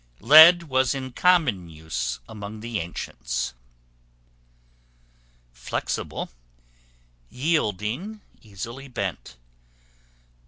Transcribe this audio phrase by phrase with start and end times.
[0.21, 3.53] Lead was in common use among the ancients.
[5.51, 6.31] Flexible,
[7.29, 9.35] yielding, easily bent.